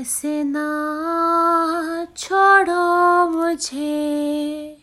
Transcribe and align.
ऐसे 0.00 0.44
ना 0.44 0.66
छोड़ो 2.16 2.84
मुझे। 3.30 4.76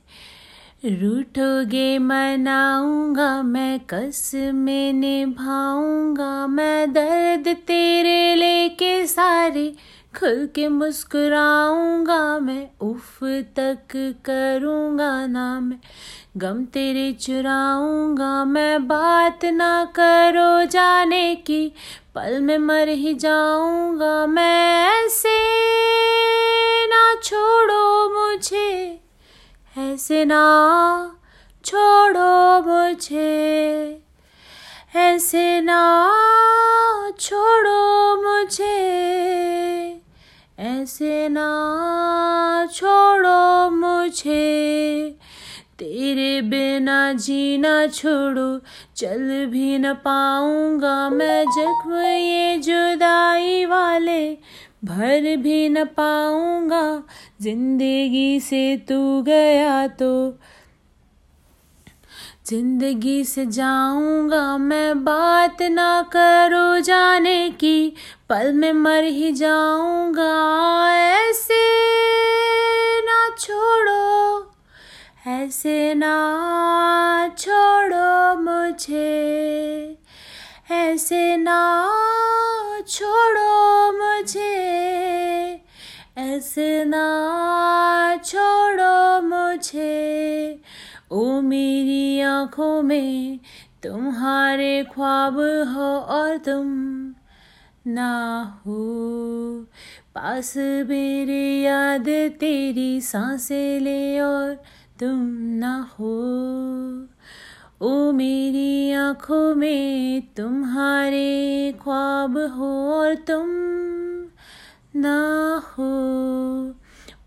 रूठोगे 0.86 1.98
मनाऊँगा 2.00 3.42
मैं 3.44 3.80
कस 3.80 4.32
में 4.54 4.94
निभाऊँगा। 4.94 6.48
मैं 6.48 6.94
दर्द 6.94 7.48
तेरे 7.68 8.36
लेके 8.36 9.06
सारे 9.08 9.76
खुल 10.20 10.48
के 10.56 10.68
मुस्कुराऊँगा। 10.68 12.40
मैं 12.40 12.68
उफ 12.82 13.20
तक 13.58 13.96
करूँगा 14.26 15.26
ना 15.28 15.60
मैं 15.60 15.80
गम 16.38 16.66
तेरे 16.66 17.12
चुराऊँगा। 17.14 18.46
मैं 18.46 18.88
बात 18.88 19.46
ना 19.46 19.86
करो 19.96 20.66
जाने 20.66 21.36
की, 21.36 21.74
पल 22.16 22.40
में 22.40 22.58
मर 22.58 22.88
ही 22.90 23.14
जाऊँगा। 23.14 24.26
मैं 24.26 24.97
ऐसे 30.08 30.26
ना 30.26 31.16
छोड़ो 31.66 32.62
मुझे। 32.62 34.02
ऐसे 34.96 35.62
ना 35.62 36.14
छोड़ो 37.20 38.16
मुझे। 38.24 38.78
ऐसे 40.60 41.30
ना 41.30 42.68
छोड़ो 42.74 43.70
मुझे। 43.70 45.16
तेरे 45.80 46.42
बिना 46.42 47.14
जीना 47.14 47.88
छोड़ो, 47.88 48.60
चल 48.96 49.46
भी 49.46 49.78
न 49.78 49.94
पाऊँगा 49.94 51.10
मैं 51.10 51.46
जख्म 51.46 51.94
ये 52.02 52.58
जुदाई 52.58 53.66
वाले। 53.66 54.38
भर 54.82 55.36
भी 55.38 55.70
न 55.70 55.84
पाऊँगा, 55.98 57.04
ज़िंदगी 57.42 58.40
से 58.40 58.78
तू 58.90 59.22
गया 59.22 59.88
तो। 59.88 60.38
ज़िंदगी 62.48 63.24
से 63.24 63.46
जाऊँगा, 63.46 64.58
मैं 64.58 65.04
बात 65.04 65.62
ना 65.62 66.02
करो 66.14 66.80
जाने 66.80 67.50
की, 67.50 67.94
पल 68.30 68.52
में 68.54 68.72
मर 68.74 69.04
ही 69.04 69.32
जाऊँगा, 69.32 70.32
ऐसे 70.96 71.64
ना 73.02 73.36
छोड़ो, 73.40 74.54
ऐसे 75.28 75.94
ना 75.94 76.16
छोड़ो 77.38 78.36
मुझे, 78.42 79.98
ऐसे 80.72 81.36
ना 81.38 81.60
छोड़ो 82.88 83.92
मुझे। 83.92 84.57
ऐसे 86.38 86.86
ना 86.86 88.18
छोड़ो 88.26 89.22
मुझे। 89.22 90.62
ओ 91.12 91.42
मेरी 91.42 92.22
आँखों 92.22 92.82
में 92.82 93.40
तुम्हारे 93.84 94.84
ख्वाब 94.84 95.34
हो 95.76 95.98
और 96.00 96.38
तुम 96.38 96.68
ना 97.88 98.44
हो। 98.66 98.78
पास 100.16 100.54
मेरे 100.58 101.62
याद 101.62 102.06
तेरी 102.40 103.02
साँसें 103.02 103.80
ले 103.80 104.20
और 104.20 104.54
तुम 105.00 105.20
ना 105.36 105.90
हो। 106.00 106.14
ओ 107.82 108.12
मेरी 108.12 108.94
आँखों 108.94 109.56
में 109.56 110.22
तुम्हारे 110.22 111.72
ख्वाब 111.84 112.38
हो 112.38 112.94
और 112.94 113.16
तुम 113.16 113.48
ना 114.98 115.64
हो। 115.78 115.92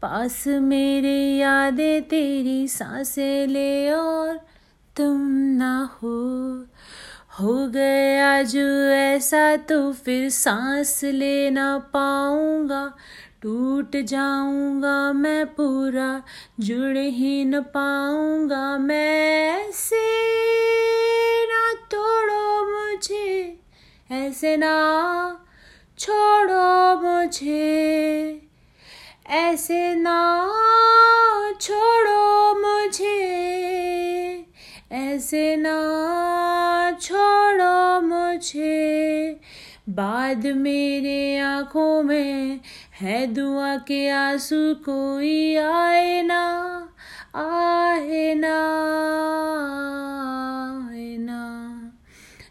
पास 0.03 0.45
मेरे 0.47 1.37
यादें 1.37 2.03
तेरी 2.03 2.69
साँसें 2.69 3.47
ले 3.47 3.93
और 3.93 4.41
तुम 4.97 5.21
ना 5.33 5.99
हो। 6.03 6.19
हो 7.41 7.67
गया 7.67 8.43
जो 8.43 8.91
ऐसा 8.91 9.57
तो 9.57 9.93
फिर 9.93 10.31
सांस 10.31 11.01
ले 11.05 11.51
ना 11.51 11.79
पाऊँगा। 11.79 12.93
टूट 13.43 13.97
जाऊँगा 13.97 15.13
मैं 15.13 15.47
पूरा, 15.47 16.23
जुड़ 16.61 16.99
ही 16.99 17.45
न 17.45 17.61
पाऊँगा 17.61 18.79
मैं 18.79 19.73
से 19.73 20.07
ना 21.47 21.73
तोड़ो 21.91 22.65
मुझे, 22.71 23.59
ऐसे 24.11 24.57
ना 24.57 24.75
छोड़ो 25.99 27.01
मुझे 27.01 27.20
ऐसे 29.27 29.95
ना 29.95 30.49
छोड़ो 31.61 32.55
मुझे। 32.55 33.27
ऐसे 34.93 35.57
ना 35.57 35.77
छोड़ो 37.01 38.01
मुझे। 38.01 39.41
बाद 39.89 40.47
मेरे 40.47 41.39
आँखों 41.39 42.03
में 42.03 42.61
है 43.01 43.27
दुआ 43.27 43.77
के 43.77 44.09
आँसू, 44.09 44.75
कोई 44.75 45.57
आए 45.57 46.23
ना 46.23 46.77
आए 47.35 48.35
ना। 48.35 48.67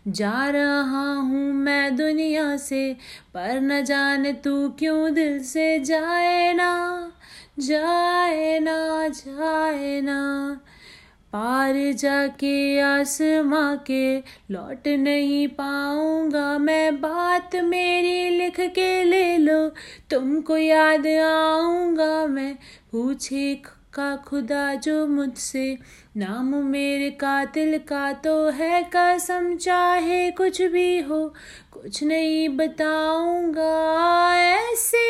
जा 0.08 0.50
रहा 0.50 1.14
हूँ 1.14 1.54
मैं 1.54 1.96
दुनिया 1.96 2.58
से, 2.58 2.94
पर 3.34 3.62
न 3.62 3.84
जाने 3.84 4.34
तू 4.34 4.70
क्यों 4.70 5.14
दिल 5.14 5.44
से 5.44 5.80
जाए 5.80 6.54
ना 6.54 7.12
जाए 7.60 8.60
ना 8.60 9.08
जाए 9.08 10.02
ना। 10.02 10.60
पार 11.34 11.74
जाके 11.94 12.80
आसमां 12.80 13.78
के 13.78 14.18
लौट 14.52 14.88
नहीं 14.88 15.48
पाऊँगा 15.48 16.58
मैं, 16.58 17.02
बात 17.02 17.56
मेरी 17.56 18.38
लिख 18.38 18.60
के 18.60 19.04
ले 19.04 19.38
लो, 19.38 19.70
तुमको 20.10 20.58
याद 20.58 21.08
आऊँगा 21.08 22.28
मैं, 22.28 22.56
पूछे 22.92 23.54
का 23.94 24.16
खुदा 24.16 24.74
जो 24.76 25.08
मुझसे। 25.08 25.78
नाम 26.18 26.56
मेरे 26.56 27.10
कातिल 27.10 27.78
का 27.78 28.14
तो 28.14 28.50
है 28.50 28.90
कसम, 28.96 29.56
चाहे 29.56 30.32
कुछ 30.32 30.62
भी 30.62 31.00
हो, 31.00 31.34
कुछ 31.72 32.04
नहीं 32.04 32.50
बताऊँगा। 32.50 33.74
ऐसे 34.38 35.06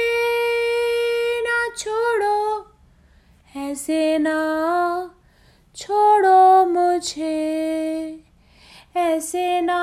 ना 1.41 1.75
छोड़ो, 1.77 2.71
ऐसे 3.57 4.17
ना 4.17 4.37
छोड़ो 5.75 6.65
मुझे। 6.65 8.23
ऐसे 8.95 9.61
ना 9.61 9.79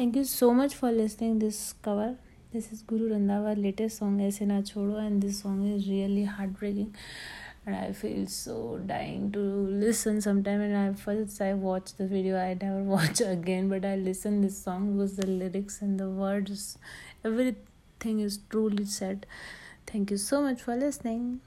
Thank 0.00 0.16
you 0.16 0.24
so 0.24 0.54
much 0.54 0.74
for 0.74 0.90
listening 0.90 1.40
this 1.40 1.74
cover. 1.82 2.16
This 2.54 2.72
is 2.72 2.80
Guru 2.80 3.10
Randhawa 3.10 3.50
latest 3.62 3.98
song 3.98 4.18
Aise 4.26 4.40
Na 4.40 4.62
Chodo 4.62 4.96
and 4.98 5.22
this 5.22 5.40
song 5.40 5.58
is 5.70 5.86
really 5.90 6.24
heartbreaking 6.24 6.94
and 7.66 7.76
I 7.76 7.92
feel 7.92 8.26
so 8.26 8.80
dying 8.86 9.30
to 9.32 9.40
listen 9.40 10.22
sometime 10.22 10.62
and 10.62 10.74
I 10.74 10.94
first 10.94 11.42
I 11.42 11.52
watched 11.52 11.98
the 11.98 12.06
video 12.06 12.38
I 12.38 12.54
never 12.54 12.82
watch 12.94 13.20
again 13.20 13.68
but 13.68 13.84
I 13.84 13.96
listen 13.96 14.40
this 14.40 14.56
song 14.62 14.96
because 14.96 15.16
the 15.16 15.26
lyrics 15.26 15.82
and 15.82 16.00
the 16.00 16.08
words 16.08 16.78
everything 17.22 18.20
is 18.20 18.38
truly 18.48 18.86
sad. 18.86 19.26
Thank 19.86 20.10
you 20.10 20.16
so 20.16 20.40
much 20.40 20.62
for 20.62 20.76
listening. 20.76 21.42